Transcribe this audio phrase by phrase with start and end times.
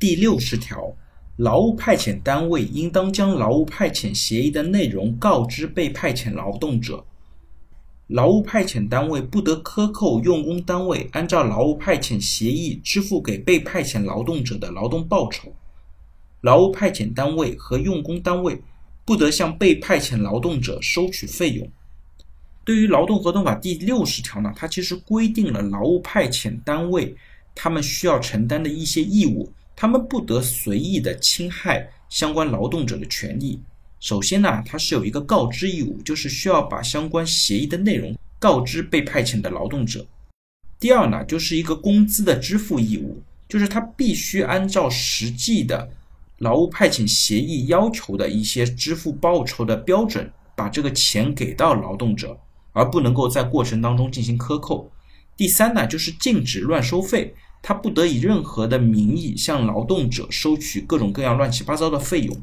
[0.00, 0.96] 第六十条，
[1.36, 7.04] 劳务派遣单位应当将劳务派遣协议的内容告知被派遣劳动者。
[8.06, 15.52] 劳务派遣单位不得克扣用工单位按照劳务派遣协议支付给被派遣劳动者的劳动报酬。
[16.40, 18.58] 劳务派遣单位和用工单位
[19.04, 21.70] 不得向被派遣劳动者收取费用。
[22.64, 27.14] 对于劳动合同法第六十条呢，它其实规定了劳务派遣单位
[27.54, 33.62] 他们需要承担的一些义务，他们不得随意的侵害相关劳动者的权利。
[33.98, 40.06] 首先呢，它是有一个告知义务，就是需要把相关协议的内容告知被派遣的劳动者。
[40.78, 45.88] 第二呢，就是一个工资的支付义务，就是他必须按照实际的
[46.40, 52.38] 劳务派遣协议要求的一些支付报酬的标准，把这个钱给到劳动者，
[52.74, 54.92] 而不能够在过程当中进行克扣。
[55.38, 62.36] 第三呢，就是禁止乱收费，他不得以任何的名义向劳动者收取各种各样乱七八糟的费用。